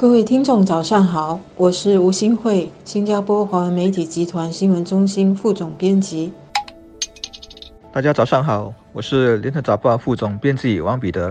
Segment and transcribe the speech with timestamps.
[0.00, 6.32] 各位听众，早上好，我是吴新慧，新加坡华文媒体集团新闻中心副总编辑。
[7.92, 11.30] 大家早上好，我是联合早报副总编辑王彼得。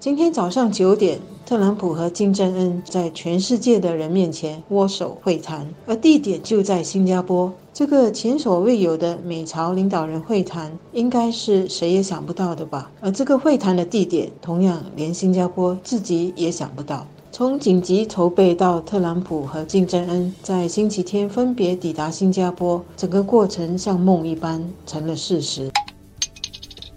[0.00, 7.54] 今天早上九点，特朗普和金正恩在全世界的人面前握手会谈，而地点就在新加坡。
[7.74, 12.88] 这个前所未有的美朝领导人会谈，应该是谁也想不到的吧？
[13.00, 17.04] 而这个会谈的地点，同样连新加坡自己也想不到。
[17.32, 25.68] 从紧急筹备到特朗普和金正恩在星期天分别抵达新加坡，整个过程像梦一般成了事实。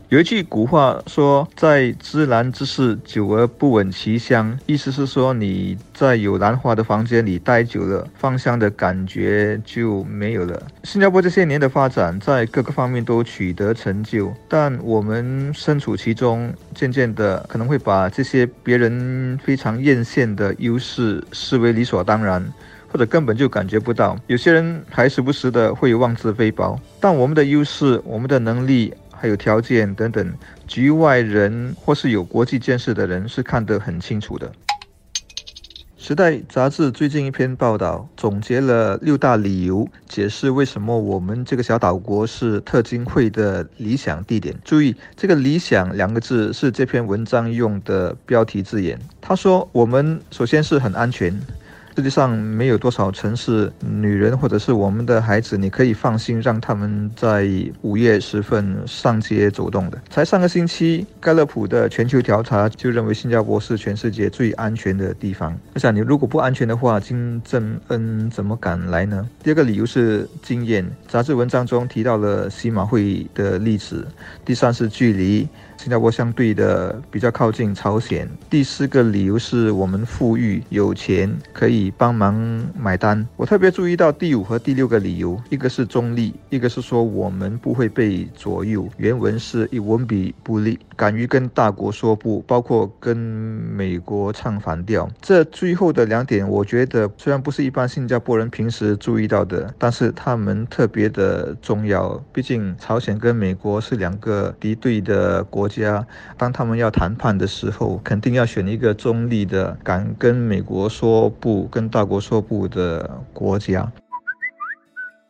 [0.09, 10.65] 有一句古话说：“在芝兰之室，久而不闻其香。”意思是说，你在有兰花的房间里待久了，芳香的感觉就没有了。
[10.85, 22.41] 新加坡这些年的发展，在各个方面都取得成就，但我们身处其中，渐渐的可能会把这些别人非常艳羡的优势视为理所当然，
[22.89, 24.17] 或者根本就感觉不到。
[24.27, 28.93] 有些人还时不时的会妄自菲薄，但我们的优势，我们的能力。
[29.20, 30.34] 还有条件等等，
[30.68, 34.51] 局外人或是有国际见识的人是看得很清楚的。
[35.98, 44.55] 时代杂志最近一篇报道总结了六大理由，解释为什么我们这个小岛国是特金会的理想地点。
[44.63, 48.98] 注意，这个“理想”两个字是这篇文章用的标题字眼。
[49.20, 51.38] 他说，我们首先是很安全。
[51.98, 57.49] 世界上没有多少城市，女人或者是我们的孩子，你可以放心让他们在
[57.81, 59.99] 午夜时分上街走动的。
[60.07, 65.57] 才上个星期，盖勒普的全球调查就认为新加坡是全世界最安全的地方。
[65.73, 69.28] 我想，你如果不安全的话，金正恩怎么敢来呢？
[69.41, 70.88] 第二个理由是经验。
[71.07, 74.07] 杂志文章中提到了西马会的例子。
[74.45, 75.47] 第三是距离。
[75.78, 78.28] 新加坡相对的比较靠近朝鲜。
[78.50, 82.35] 第四个理由是我们富裕有钱，可以帮忙
[82.77, 83.25] 买单。
[83.35, 88.89] 我特别注意到第五和第六个理由，一个是中立，一个是说我们不会被左右。
[88.97, 95.07] 原文是以文笔不利，敢于跟大国说不，包括跟美国唱反调。
[95.21, 102.19] 这最后的两点，我觉得虽然不是一般新加坡人平时注意到的，但是他们特别的重要。
[102.33, 105.66] 毕竟朝鲜跟美国是两个敌对的国。
[105.67, 106.07] 国家
[106.38, 113.91] 当他们要谈判的时候，肯定要选一个中立的、敢跟美国说不、跟大国说不的国家。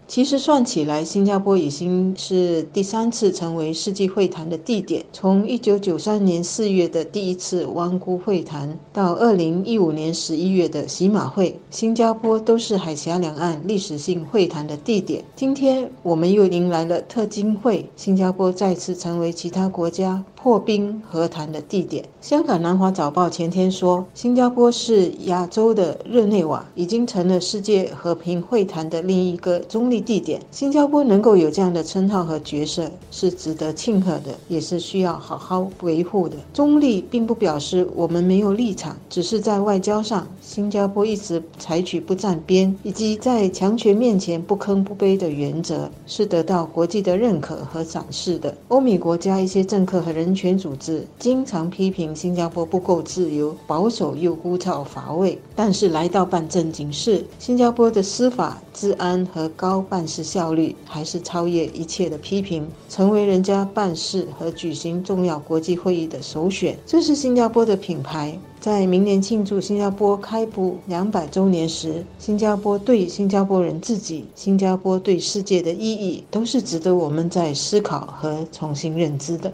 [0.07, 5.03] 其实算起来，新加坡已经是第三次成为世纪会谈的地点。
[5.12, 15.22] 从1993年4月的第一次湾姑会谈，到2015年11月的喜马会，新加坡都是海峡两岸历史性会谈的地点。
[15.35, 20.24] 今天我们又迎来了特金会，新加坡再次成为其他国家。
[20.47, 22.06] 破冰和谈的地点。
[22.22, 30.41] 香港南华早报前天说，新加坡是亚洲的日内瓦，已经成了世界和平会谈的另一个中立地点。
[30.50, 36.38] 新加坡能够有这样的称号和角色，是值得庆贺的，也是需要好好维护的。
[36.53, 48.56] 中立并不表示我们没有立场，只是在外交上，新加坡一直采取不站边，以及在强权面前不吭不卑的原则，是得到国际的认可和展示的。
[48.69, 50.37] 欧美国家一些政客和人。
[50.38, 66.78] 权组织经常批评新加坡不够自由、保守又枯燥乏味，但是来到办正经事，新加坡的司法、治安和高办事效率还是超越一切的批评，成为人家办事和举行重要国际会议的首选。
[66.86, 68.38] 这是新加坡的品牌。
[68.59, 79.54] 在明年庆祝新加坡开埠两百周年时，新加坡对新加坡人自己、新加坡对世界的意义，都是值得我们在思考和重新认知的。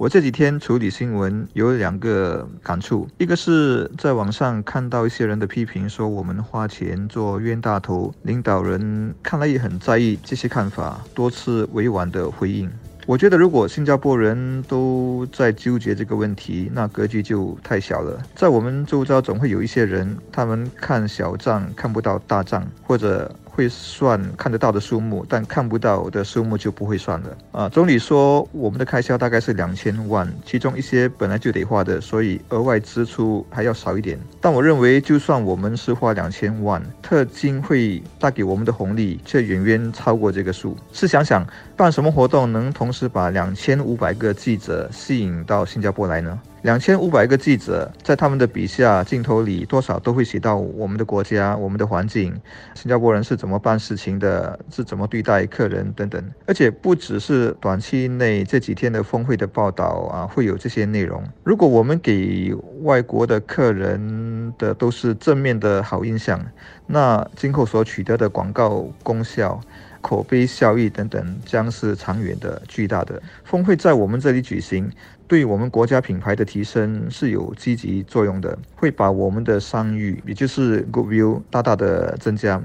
[0.00, 12.70] 我这几天处理新闻有两个感触，一个是在网上看到一些人的批评，说我们花钱做冤大头，领导人看来也很在意这些看法，多次委婉的回应。
[13.04, 18.18] 我觉得如果新加坡人都在纠结这个问题，那格局就太小了。
[18.34, 23.30] 在我们周遭总会有一些人，他们看小账看不到大账，或者。
[23.50, 27.68] 会算看得到的数目，但看不到的数目就不会算了啊。
[27.68, 34.18] 总理说，我们的开销大概是两千万，其中一些本来就得花的，所以额外支出还要少一点。
[34.40, 40.76] 但我认为，就算我们是花两千万，特金会带给我们的红利却远远超过这个数。
[40.92, 41.46] 试想想，
[41.76, 46.38] 办什么活动能同时把两千五百个记者吸引到新加坡来呢？
[46.62, 52.38] 两千五百个记者在他们的笔下镜头里，多少都会写到我们的国家、我们的环境，
[52.74, 56.22] 新加坡人是怎么办事情的，是怎么对待客人等等。
[56.46, 61.24] 而且不只是短期内这几天的峰会的报道啊，会有这些内容。
[61.44, 66.44] 如果我们给外国的客人的都是正面的好印象，
[66.86, 69.58] 那今后所取得的广告功效。
[70.02, 73.22] 口碑效益等等将是长远的、巨大的。
[73.44, 74.90] 峰会在我们这里举行，
[75.30, 82.60] 对我们国家品牌的提升是有积极作用的，会把我们的商誉，也就是 good view，大大的增加。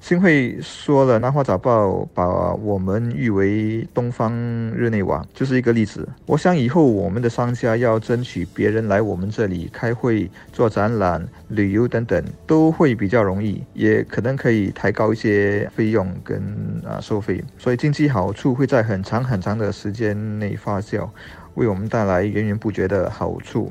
[0.00, 4.32] 新会说了，《南华早报》把我们誉为“东方
[4.74, 6.08] 日内瓦”，就是一个例子。
[6.24, 16.40] 我想以后我们的商家要争取别人来我们这里开会、做展览、旅游等等，都会比较容易，也可能可以抬高一些费用跟
[16.82, 17.44] 啊收费。
[17.58, 21.06] 所以经济好处会在很长很长的时间内发酵，
[21.56, 23.70] 为我们带来源源不绝的好处。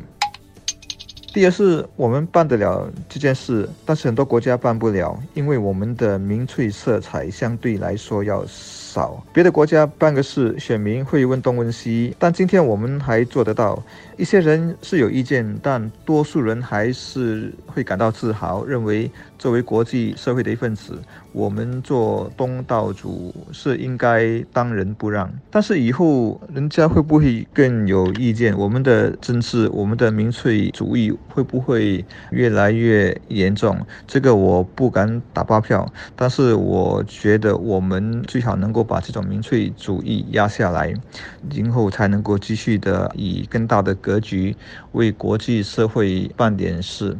[1.33, 9.21] 第二是我们办得了这件事，但是很多国家办不了，因为我们的民粹色彩相对来说要少。
[9.33, 13.83] 别的国家办个事，选民会问东问西，但今天我们还做得到。
[14.15, 20.97] 一些人是有意见，但多数人还是会感到自豪，认为作为国际社会的一份子，
[21.35, 25.29] 我们做东道主是应该当仁不让。
[25.51, 28.57] 但是以后人家会不会更有意见？
[28.57, 33.77] 我们的政治，我们的民粹主义会不会越来越严重？
[34.07, 35.85] 这个我不敢打包票，
[36.15, 40.93] 但是我觉得我们最好能够把这种民粹主义压下来，
[41.49, 43.93] 今后才能够继续的以更大的。
[44.05, 44.55] 格局
[44.91, 47.17] 为国际社会办点事。